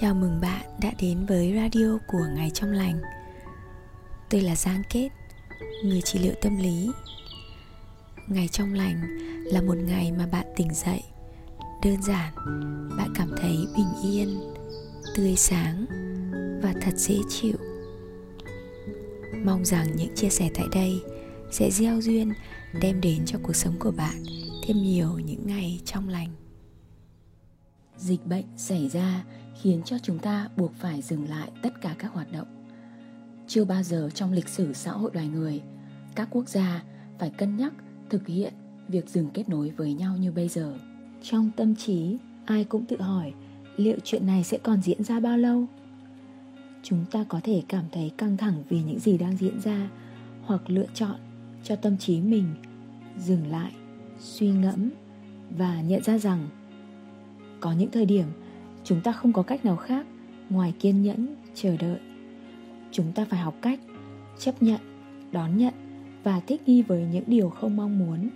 Chào 0.00 0.14
mừng 0.14 0.40
bạn 0.40 0.66
đã 0.80 0.92
đến 1.00 1.26
với 1.26 1.52
radio 1.56 1.98
của 2.06 2.26
Ngày 2.34 2.50
Trong 2.54 2.72
Lành. 2.72 3.00
Tôi 4.30 4.40
là 4.40 4.56
Giang 4.56 4.82
Kết, 4.90 5.08
người 5.84 6.00
trị 6.02 6.18
liệu 6.18 6.32
tâm 6.42 6.56
lý. 6.56 6.90
Ngày 8.28 8.48
Trong 8.48 8.74
Lành 8.74 9.18
là 9.44 9.62
một 9.62 9.76
ngày 9.76 10.12
mà 10.12 10.26
bạn 10.26 10.46
tỉnh 10.56 10.74
dậy. 10.74 11.02
Đơn 11.84 12.02
giản, 12.02 12.34
bạn 12.98 13.12
cảm 13.14 13.30
thấy 13.36 13.56
bình 13.76 14.12
yên, 14.12 14.40
tươi 15.16 15.34
sáng 15.36 15.86
và 16.62 16.74
thật 16.82 16.92
dễ 16.96 17.16
chịu. 17.28 17.56
Mong 19.44 19.64
rằng 19.64 19.86
những 19.96 20.14
chia 20.14 20.30
sẻ 20.30 20.50
tại 20.54 20.66
đây 20.72 21.02
sẽ 21.52 21.70
gieo 21.70 22.00
duyên 22.00 22.32
đem 22.80 23.00
đến 23.00 23.22
cho 23.26 23.38
cuộc 23.42 23.56
sống 23.56 23.74
của 23.78 23.90
bạn 23.90 24.22
thêm 24.66 24.76
nhiều 24.76 25.18
những 25.18 25.46
ngày 25.46 25.80
trong 25.84 26.08
lành 26.08 26.43
dịch 27.98 28.26
bệnh 28.26 28.44
xảy 28.56 28.88
ra 28.88 29.24
khiến 29.62 29.82
cho 29.84 29.98
chúng 29.98 30.18
ta 30.18 30.48
buộc 30.56 30.74
phải 30.74 31.02
dừng 31.02 31.28
lại 31.28 31.50
tất 31.62 31.80
cả 31.80 31.94
các 31.98 32.12
hoạt 32.12 32.32
động. 32.32 32.46
Chưa 33.46 33.64
bao 33.64 33.82
giờ 33.82 34.10
trong 34.14 34.32
lịch 34.32 34.48
sử 34.48 34.72
xã 34.72 34.90
hội 34.90 35.10
loài 35.14 35.28
người, 35.28 35.62
các 36.14 36.28
quốc 36.30 36.48
gia 36.48 36.82
phải 37.18 37.30
cân 37.30 37.56
nhắc 37.56 37.72
thực 38.10 38.26
hiện 38.26 38.52
việc 38.88 39.08
dừng 39.08 39.30
kết 39.34 39.48
nối 39.48 39.70
với 39.70 39.94
nhau 39.94 40.16
như 40.16 40.32
bây 40.32 40.48
giờ. 40.48 40.78
Trong 41.22 41.50
tâm 41.56 41.76
trí, 41.76 42.16
ai 42.44 42.64
cũng 42.64 42.84
tự 42.86 43.00
hỏi 43.00 43.32
liệu 43.76 43.96
chuyện 44.04 44.26
này 44.26 44.44
sẽ 44.44 44.58
còn 44.58 44.82
diễn 44.82 45.04
ra 45.04 45.20
bao 45.20 45.38
lâu? 45.38 45.66
Chúng 46.82 47.04
ta 47.10 47.24
có 47.28 47.40
thể 47.44 47.62
cảm 47.68 47.84
thấy 47.92 48.12
căng 48.16 48.36
thẳng 48.36 48.62
vì 48.68 48.82
những 48.82 48.98
gì 48.98 49.18
đang 49.18 49.36
diễn 49.36 49.60
ra, 49.60 49.90
hoặc 50.42 50.70
lựa 50.70 50.86
chọn 50.94 51.16
cho 51.64 51.76
tâm 51.76 51.98
trí 51.98 52.20
mình 52.20 52.54
dừng 53.18 53.46
lại, 53.46 53.72
suy 54.20 54.48
ngẫm 54.48 54.90
và 55.50 55.80
nhận 55.80 56.02
ra 56.02 56.18
rằng 56.18 56.48
có 57.64 57.72
những 57.72 57.90
thời 57.90 58.06
điểm 58.06 58.26
chúng 58.84 59.00
ta 59.00 59.12
không 59.12 59.32
có 59.32 59.42
cách 59.42 59.64
nào 59.64 59.76
khác 59.76 60.06
ngoài 60.50 60.74
kiên 60.80 61.02
nhẫn, 61.02 61.36
chờ 61.54 61.76
đợi. 61.76 61.98
Chúng 62.90 63.12
ta 63.12 63.24
phải 63.24 63.40
học 63.40 63.54
cách 63.62 63.80
chấp 64.38 64.62
nhận, 64.62 64.80
đón 65.32 65.56
nhận 65.56 65.74
và 66.24 66.40
thích 66.40 66.62
nghi 66.66 66.82
với 66.82 67.06
những 67.12 67.24
điều 67.26 67.50
không 67.50 67.76
mong 67.76 67.98
muốn, 67.98 68.30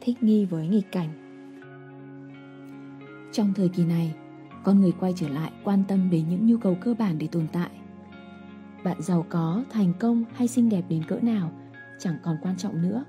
thích 0.00 0.22
nghi 0.22 0.44
với 0.44 0.68
nghịch 0.68 0.92
cảnh. 0.92 1.08
Trong 3.32 3.54
thời 3.54 3.68
kỳ 3.68 3.84
này, 3.84 4.14
con 4.64 4.80
người 4.80 4.92
quay 5.00 5.12
trở 5.16 5.28
lại 5.28 5.52
quan 5.64 5.84
tâm 5.88 6.10
đến 6.10 6.28
những 6.28 6.46
nhu 6.46 6.56
cầu 6.56 6.76
cơ 6.80 6.94
bản 6.98 7.18
để 7.18 7.26
tồn 7.32 7.46
tại. 7.52 7.70
Bạn 8.84 8.96
giàu 9.00 9.26
có, 9.28 9.64
thành 9.70 9.92
công 9.98 10.24
hay 10.34 10.48
xinh 10.48 10.68
đẹp 10.68 10.84
đến 10.88 11.02
cỡ 11.04 11.18
nào 11.22 11.52
chẳng 11.98 12.16
còn 12.22 12.36
quan 12.42 12.56
trọng 12.56 12.82
nữa. 12.82 13.04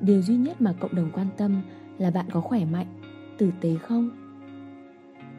Điều 0.00 0.22
duy 0.22 0.36
nhất 0.36 0.60
mà 0.60 0.72
cộng 0.80 0.94
đồng 0.94 1.10
quan 1.12 1.26
tâm 1.36 1.62
là 1.98 2.10
bạn 2.10 2.26
có 2.32 2.40
khỏe 2.40 2.64
mạnh, 2.64 3.00
tử 3.38 3.50
tế 3.60 3.76
không? 3.76 4.21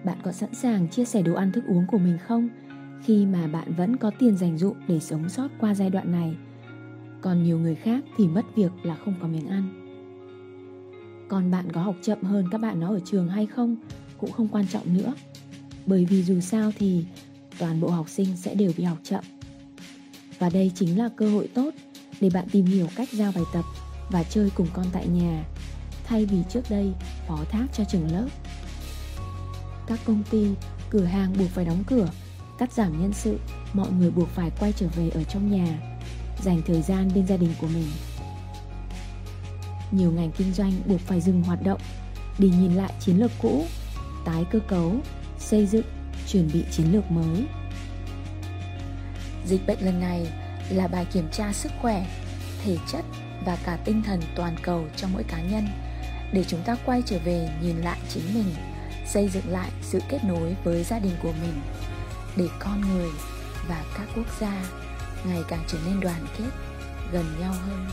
Bạn 0.06 0.18
có 0.24 0.32
sẵn 0.32 0.54
sàng 0.54 0.88
chia 0.88 1.06
sẻ 1.06 1.22
đồ 1.22 1.34
ăn 1.34 1.52
thức 1.52 1.64
uống 1.68 1.86
của 1.88 1.98
mình 1.98 2.18
không? 2.28 2.50
Khi 3.06 3.26
mà 3.26 3.48
bạn 3.48 3.74
vẫn 3.74 3.98
có 3.98 4.12
tiền 4.20 4.38
dành 4.38 4.58
dụm 4.58 4.78
để 4.88 5.00
sống 5.00 5.30
sót 5.30 5.48
qua 5.60 5.76
giai 5.76 5.90
đoạn 5.90 6.12
này, 6.12 6.36
còn 7.22 7.44
nhiều 7.44 7.60
người 7.60 7.76
khác 7.76 8.04
thì 8.18 8.28
mất 8.28 8.46
việc 8.56 8.72
là 8.84 8.96
không 8.96 9.16
có 9.22 9.28
miếng 9.28 9.48
ăn. 9.48 9.80
Còn 11.30 11.52
bạn 11.52 11.72
có 11.72 11.82
học 11.82 11.96
chậm 12.02 12.24
hơn 12.24 12.48
các 12.52 12.58
bạn 12.62 12.80
nó 12.80 12.88
ở 12.88 13.00
trường 13.06 13.30
hay 13.30 13.46
không 13.46 13.76
cũng 14.18 14.32
không 14.32 14.48
quan 14.48 14.68
trọng 14.68 14.98
nữa. 14.98 15.14
Bởi 15.86 16.06
vì 16.06 16.24
dù 16.24 16.40
sao 16.40 16.72
thì 16.78 17.06
toàn 17.60 17.82
bộ 17.82 17.88
học 17.88 18.10
sinh 18.10 18.38
sẽ 18.38 18.56
đều 18.56 18.72
bị 18.78 18.84
học 18.84 18.98
chậm. 19.04 19.24
Và 20.40 20.50
đây 20.50 20.72
chính 20.76 20.98
là 20.98 21.10
cơ 21.16 21.30
hội 21.30 21.48
tốt 21.54 21.74
để 22.22 22.30
bạn 22.34 22.48
tìm 22.52 22.66
hiểu 22.66 22.88
cách 22.96 23.10
giao 23.12 23.32
bài 23.36 23.44
tập 23.54 23.66
và 24.12 24.24
chơi 24.24 24.50
cùng 24.56 24.68
con 24.74 24.86
tại 24.92 25.08
nhà, 25.08 25.44
thay 26.04 26.26
vì 26.26 26.38
trước 26.50 26.62
đây 26.70 26.94
phó 27.28 27.40
thác 27.50 27.66
cho 27.78 27.84
trường 27.84 28.12
lớp 28.12 28.28
các 29.94 30.00
công 30.06 30.24
ty, 30.30 30.48
cửa 30.90 31.04
hàng 31.04 31.34
buộc 31.38 31.50
phải 31.50 31.66
đóng 31.66 31.84
cửa, 31.88 32.10
cắt 32.60 32.74
giảm 32.74 33.02
nhân 33.02 33.14
sự, 33.14 33.40
mọi 33.74 33.92
người 33.92 34.12
buộc 34.12 34.30
phải 34.30 34.52
quay 34.60 34.74
trở 34.76 34.88
về 34.96 35.10
ở 35.10 35.24
trong 35.24 35.52
nhà, 35.52 35.80
dành 36.42 36.62
thời 36.68 36.82
gian 36.82 37.10
bên 37.16 37.28
gia 37.28 37.38
đình 37.38 37.54
của 37.62 37.68
mình. 37.68 37.88
Nhiều 39.92 40.12
ngành 40.12 40.32
kinh 40.32 40.54
doanh 40.54 40.72
buộc 40.86 41.00
phải 41.00 41.22
dừng 41.22 41.44
hoạt 41.44 41.64
động, 41.64 41.82
để 42.40 42.50
nhìn 42.50 42.74
lại 42.74 42.94
chiến 43.00 43.18
lược 43.18 43.32
cũ, 43.42 43.66
tái 44.26 44.46
cơ 44.52 44.60
cấu, 44.68 44.96
xây 45.40 45.66
dựng, 45.66 45.86
chuẩn 46.28 46.50
bị 46.54 46.64
chiến 46.72 46.92
lược 46.92 47.12
mới. 47.12 47.46
Dịch 49.46 49.68
bệnh 49.68 49.80
lần 49.86 50.00
này 50.00 50.28
là 50.70 50.88
bài 50.88 51.06
kiểm 51.06 51.30
tra 51.32 51.54
sức 51.54 51.72
khỏe, 51.82 52.08
thể 52.64 52.78
chất 52.92 53.06
và 53.46 53.58
cả 53.66 53.78
tinh 53.86 54.04
thần 54.06 54.22
toàn 54.36 54.56
cầu 54.62 54.86
cho 54.96 55.08
mỗi 55.14 55.24
cá 55.24 55.42
nhân, 55.42 55.68
để 56.34 56.44
chúng 56.48 56.64
ta 56.66 56.76
quay 56.86 57.02
trở 57.06 57.20
về 57.26 57.50
nhìn 57.62 57.78
lại 57.78 58.00
chính 58.10 58.34
mình 58.34 58.73
xây 59.06 59.30
dựng 59.30 59.50
lại 59.50 59.72
sự 59.82 60.00
kết 60.10 60.20
nối 60.24 60.56
với 60.64 60.84
gia 60.84 61.00
đình 61.00 61.16
của 61.22 61.34
mình, 61.42 61.62
để 62.36 62.48
con 62.60 62.82
người 62.82 63.10
và 63.68 63.84
các 63.98 64.08
quốc 64.16 64.28
gia 64.40 64.64
ngày 65.26 65.44
càng 65.48 65.64
trở 65.68 65.78
nên 65.86 66.00
đoàn 66.00 66.26
kết, 66.38 66.50
gần 67.12 67.26
nhau 67.40 67.54
hơn. 67.54 67.88